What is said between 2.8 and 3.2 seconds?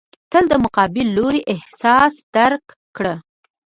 کړه.